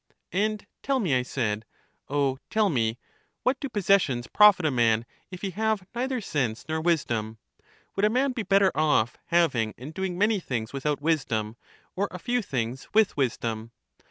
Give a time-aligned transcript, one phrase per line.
[0.33, 1.63] And tell me, I said,
[2.09, 2.97] O tell me,
[3.43, 7.37] what do possessions profit a man, if he have neither sense nor wisdom?
[7.95, 11.55] Would a man be better off, having and doing many things without wisdom,
[11.95, 13.73] or a few things with wisdom?